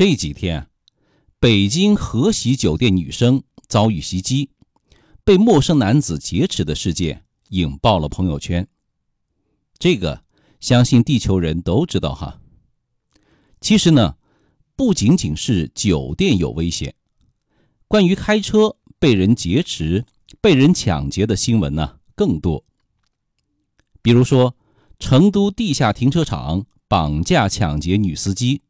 [0.00, 0.66] 这几天，
[1.38, 4.48] 北京和喜酒店女生遭遇袭击，
[5.24, 8.66] 被陌生男子劫持的事件引爆了朋友圈。
[9.78, 10.24] 这个
[10.58, 12.40] 相信地球人都知道哈。
[13.60, 14.16] 其实呢，
[14.74, 16.94] 不仅仅是酒店有危险，
[17.86, 20.06] 关于开车被人劫持、
[20.40, 22.64] 被人抢劫的新闻呢更多。
[24.00, 24.56] 比如说，
[24.98, 28.62] 成都地下停车场绑架抢劫女司机。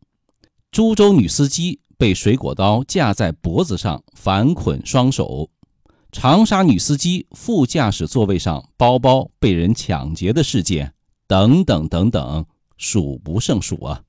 [0.72, 5.50] 株洲女司机被水果刀架在脖子上反捆双手，
[6.12, 10.94] 长沙女司机副驾驶座位上包包被人抢劫的事件，
[11.26, 14.04] 等等等等，数不胜数啊！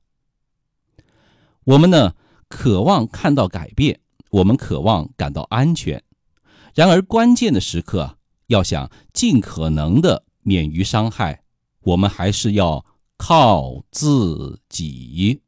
[1.64, 2.14] 我们呢，
[2.48, 4.00] 渴望看到改变，
[4.30, 6.04] 我们渴望感到安全，
[6.76, 11.42] 然而关键的时刻，要想尽可能的免于伤害，
[11.82, 12.86] 我们还是要
[13.18, 15.42] 靠自己。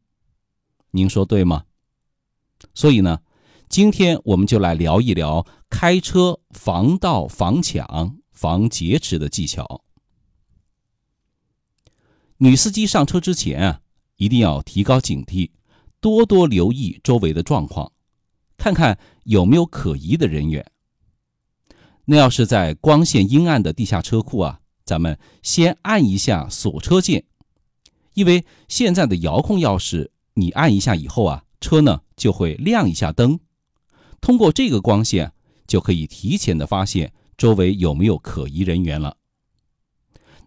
[0.95, 1.63] 您说对吗？
[2.75, 3.19] 所以呢，
[3.67, 9.83] 今天我们就来聊一聊开车防盗、防抢、防劫持的技巧。
[12.37, 13.81] 女司机上车之前啊，
[14.17, 15.49] 一定要提高警惕，
[15.99, 17.91] 多多留意周围的状况，
[18.55, 20.63] 看看有没有可疑的人员。
[22.05, 27.25] 那要是在光线阴暗的地下车库啊，咱们先按一下锁车键，
[28.13, 30.11] 因为现在的遥控钥匙。
[30.35, 33.39] 你按一下以后啊，车呢就会亮一下灯，
[34.19, 35.33] 通过这个光线
[35.67, 39.17] 就可以提前的发现周围有没有可疑人员了。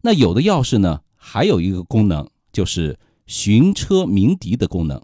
[0.03, 5.01] 那有的钥匙呢，还有一个功能就是寻车鸣笛的功能，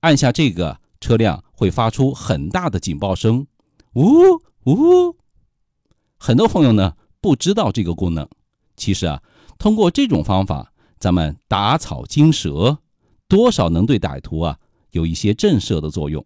[0.00, 3.46] 按下这个，车辆会发出很大的警报声，
[3.94, 4.12] 呜
[4.64, 5.16] 呜。
[6.18, 8.28] 很多朋友呢不知道这个功能，
[8.76, 9.22] 其实啊，
[9.58, 12.78] 通过这种方法，咱们打草惊蛇。
[13.32, 14.58] 多少能对歹徒啊
[14.90, 16.22] 有一些震慑的作用。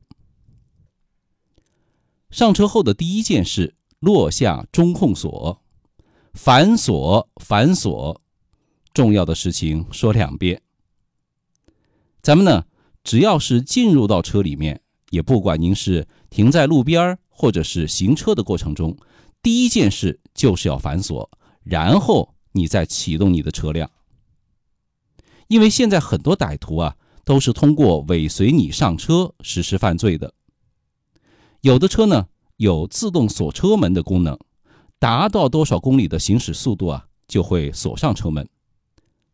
[2.31, 5.63] 上车后的第一件事，落下中控锁，
[6.35, 8.21] 反锁，反锁。
[8.93, 10.61] 重要的事情说两遍。
[12.23, 12.65] 咱们呢，
[13.05, 14.81] 只要是进入到车里面，
[15.11, 18.97] 也不管您是停在路边或者是行车的过程中，
[19.41, 21.31] 第一件事就是要反锁，
[21.63, 23.89] 然后你再启动你的车辆。
[25.49, 30.35] 因为现在很多歹徒啊，都是通过尾随你上车实施犯罪的。
[31.61, 32.27] 有的车呢
[32.57, 34.39] 有自动锁车门的功能，
[34.99, 38.49] 达到多少公里的行驶速度啊，就会锁上车门。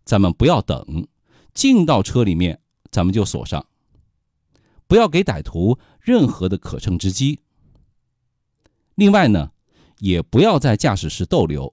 [0.05, 1.07] 咱们不要等，
[1.55, 3.67] 进到车里面咱们就锁上，
[4.87, 7.41] 不要给歹徒任何的可乘之机。
[8.97, 9.53] 另外呢，
[9.99, 11.73] 也不要在驾驶室逗留。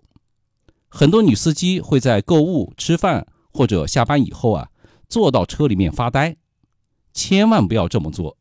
[0.88, 3.28] 很多女司机会在购物、吃饭。
[3.52, 4.70] 或者下班以后啊，
[5.08, 6.38] 坐到车里面发呆，
[7.14, 8.38] 千万不要这么做。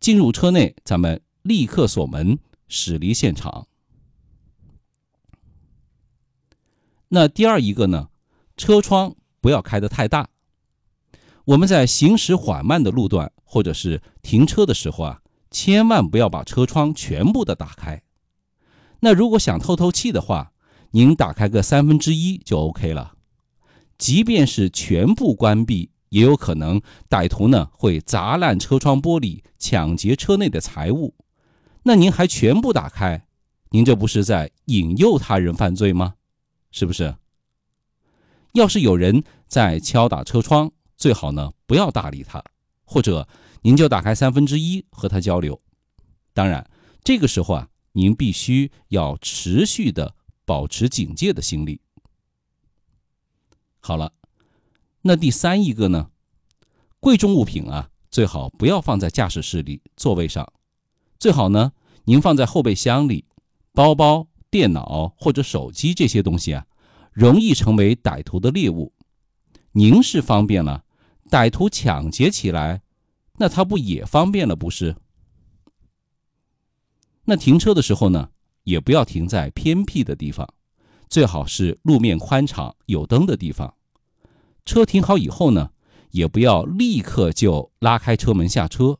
[0.00, 3.66] 进入车内，咱们立刻锁门，驶离现场。
[7.08, 8.08] 那第二一个呢，
[8.56, 10.28] 车窗不要开得太大。
[11.44, 18.02] 我们在行驶缓慢的路段或者是停车的时候啊，千万不要把车窗全部的打开。
[19.00, 20.52] 那如果想透透气的话，
[20.92, 23.14] 您打开个三分之一就 OK 了。
[24.02, 31.14] 即便是全部关闭，也有可能歹徒呢会砸烂车窗玻璃，抢劫车内的财物。
[31.84, 33.24] 那您还全部打开，
[33.70, 36.14] 您这不是在引诱他人犯罪吗？
[36.72, 37.14] 是不是？
[38.54, 42.42] 要是有人在敲打车窗，最好呢不要搭理他，
[42.84, 43.28] 或者
[43.60, 45.60] 您就打开三分之一和他交流。
[46.34, 46.68] 当然，
[47.04, 50.12] 这个时候啊，您必须要持续的
[50.44, 51.80] 保持警戒的心理。
[53.84, 54.12] 好了，
[55.02, 56.08] 那第三一个呢？
[57.00, 60.52] 贵重物品啊，最好不要放在驾驶室里座位上，
[61.18, 61.72] 最好呢，
[62.04, 63.24] 您放在后备箱里。
[63.72, 66.64] 包包、电脑或者手机这些东西啊，
[67.10, 68.92] 容易成为歹徒的猎物。
[69.72, 70.84] 您是方便了，
[71.28, 72.82] 歹徒抢劫起来，
[73.38, 74.54] 那他不也方便了？
[74.54, 74.94] 不是？
[77.24, 78.28] 那停车的时候呢，
[78.62, 80.46] 也不要停在偏僻的地方。
[81.12, 83.74] 最好是路面宽敞、有灯的地方。
[84.64, 85.68] 车停好以后呢，
[86.12, 88.98] 也不要立刻就拉开车门下车，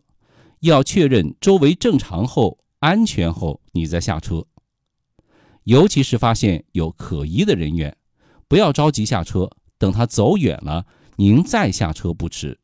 [0.61, 4.45] 要确认周围正常后、安全后，你再下车。
[5.63, 7.97] 尤其是发现有可疑的人员，
[8.47, 9.49] 不要着急下车，
[9.79, 10.85] 等他走远了，
[11.17, 12.59] 您再下车不迟。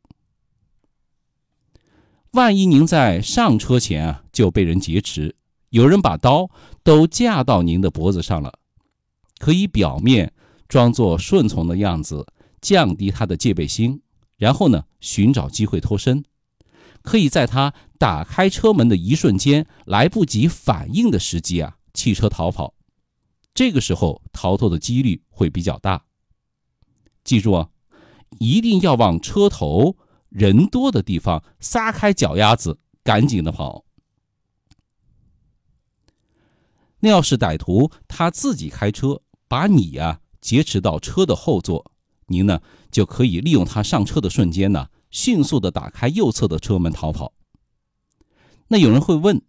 [2.33, 5.35] 万一您在上车前啊就被人劫持，
[5.69, 6.51] 有人把刀
[6.83, 8.58] 都架到您的脖子上了。
[9.39, 10.31] 可以表面
[10.67, 12.27] 装作顺从的样子，
[12.61, 14.03] 降低他的戒备心，
[14.37, 16.23] 然后呢，寻找机会脱身。
[17.01, 22.75] 可以在他打开车门的一瞬间来不及反应的时机啊，弃车逃跑。
[23.53, 26.05] 这个时候逃脱的几率会比较大。
[27.23, 27.69] 记住啊，
[28.39, 29.95] 一定要往车头
[30.27, 33.85] 人多的地方撒开脚丫子，赶紧的跑。
[36.99, 41.91] 那要是歹徒他自己开车，把你呀劫持到车的后座，
[42.27, 47.33] 您呢就可以利用他上车的瞬间呢，迅速的打开右侧的车门逃跑。
[48.69, 49.41] 那有人会问，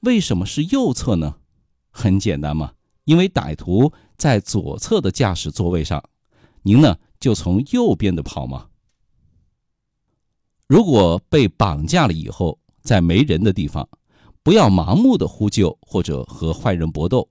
[0.00, 1.36] 为什么是右侧呢？
[1.90, 2.72] 很简单嘛，
[3.04, 6.02] 因为歹徒在左侧的驾驶座位上，
[6.62, 8.68] 您呢就从右边的跑嘛。
[10.66, 13.86] 如果被绑架了以后，在没人的地方。
[14.42, 17.26] 不要盲目的呼救或者和坏人搏斗。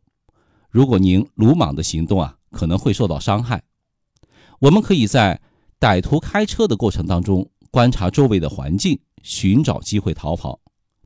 [0.74, 3.62] 如果您鲁莽的行动啊，可能会受到伤害。
[4.58, 5.40] 我们可以在
[5.80, 10.60] 歹徒开车的过程当中观察周围的环境，寻找机会逃跑。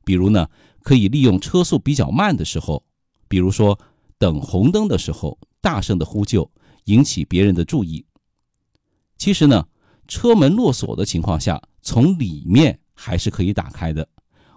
[0.05, 0.47] 比如呢，
[0.83, 2.85] 可以利用车速比较慢的时候，
[3.27, 3.77] 比如说
[4.17, 6.49] 等红灯的时候，大声的呼救，
[6.85, 8.05] 引起别人的注意。
[9.17, 9.67] 其实呢，
[10.07, 14.07] 车门落锁的情况下，从里面还是可以打开的。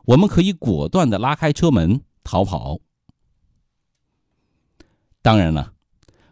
[0.05, 2.79] 我们可以果断的拉开车门逃跑。
[5.23, 5.75] 当然了，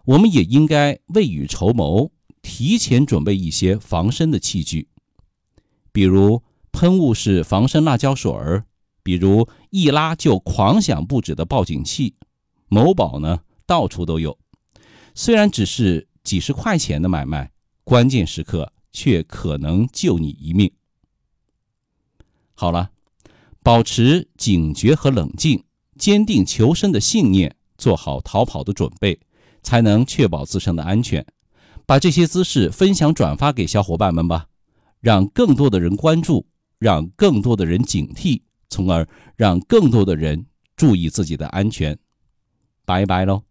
[0.04, 2.10] 我们也应该未雨绸缪，
[2.42, 4.88] 提前准备一些防身的器具，
[5.92, 6.42] 比如
[6.72, 8.64] 喷雾式防身辣椒水儿，
[9.02, 12.14] 比如一拉就狂响不止的报警器。
[12.68, 14.38] 某宝呢，到处都有。
[15.14, 17.50] 虽然只是几十块钱的买卖，
[17.84, 20.70] 关键时刻却可能救你一命。
[22.54, 22.90] 好了。
[23.60, 25.64] 保持警觉和冷静，
[25.98, 29.18] 坚定求生的信念，做好逃跑的准备，
[29.62, 31.24] 才能确保自身的安全。
[31.86, 34.46] 把这些姿势分享转发给小伙伴们吧，
[35.00, 36.46] 让更多的人关注，
[36.78, 40.44] 让更多的人警惕，从而让更多的人
[40.76, 41.98] 注意自己的安全。
[42.84, 43.47] 拜拜喽。